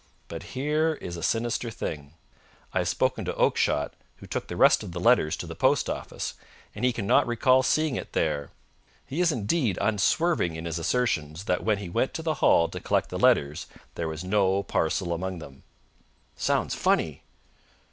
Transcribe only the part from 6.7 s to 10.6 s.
and he cannot recall seeing it there. He is, indeed, unswerving